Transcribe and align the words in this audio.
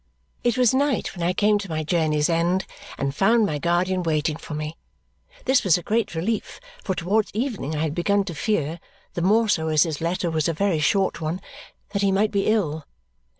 It 0.43 0.57
was 0.57 0.73
night 0.73 1.15
when 1.15 1.21
I 1.21 1.31
came 1.31 1.59
to 1.59 1.69
my 1.69 1.83
journey's 1.83 2.27
end 2.27 2.65
and 2.97 3.13
found 3.13 3.45
my 3.45 3.59
guardian 3.59 4.01
waiting 4.01 4.35
for 4.35 4.55
me. 4.55 4.75
This 5.45 5.63
was 5.63 5.77
a 5.77 5.83
great 5.83 6.15
relief, 6.15 6.59
for 6.83 6.95
towards 6.95 7.29
evening 7.35 7.75
I 7.75 7.83
had 7.83 7.93
begun 7.93 8.23
to 8.23 8.33
fear 8.33 8.79
(the 9.13 9.21
more 9.21 9.47
so 9.47 9.67
as 9.67 9.83
his 9.83 10.01
letter 10.01 10.31
was 10.31 10.47
a 10.47 10.53
very 10.53 10.79
short 10.79 11.21
one) 11.21 11.39
that 11.91 12.01
he 12.01 12.11
might 12.11 12.31
be 12.31 12.47
ill. 12.47 12.87